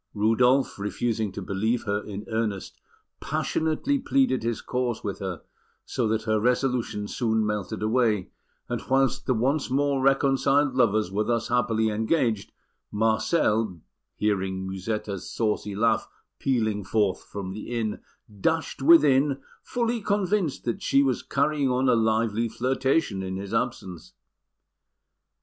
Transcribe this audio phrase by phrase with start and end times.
[0.15, 2.81] Rudolf, refusing to believe her in earnest,
[3.19, 5.43] passionately pleaded his cause with her,
[5.85, 8.31] so that her resolution soon melted away;
[8.67, 12.51] and whilst the once more reconciled lovers were thus happily engaged,
[12.91, 13.79] Marcel,
[14.15, 16.07] hearing Musetta's saucy laugh
[16.39, 17.99] pealing forth from the inn,
[18.39, 24.13] dashed within, fully convinced that she was carrying on a lively flirtation in his absence.